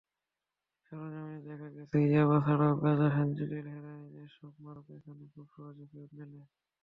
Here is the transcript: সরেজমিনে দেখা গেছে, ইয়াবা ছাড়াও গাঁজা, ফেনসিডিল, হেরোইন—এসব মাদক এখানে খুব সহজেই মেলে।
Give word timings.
সরেজমিনে 0.85 1.39
দেখা 1.47 1.67
গেছে, 1.75 1.95
ইয়াবা 2.05 2.37
ছাড়াও 2.45 2.73
গাঁজা, 2.83 3.07
ফেনসিডিল, 3.15 3.65
হেরোইন—এসব 3.73 4.53
মাদক 4.63 4.87
এখানে 4.97 5.25
খুব 5.33 5.45
সহজেই 5.53 5.87
মেলে। 5.89 6.39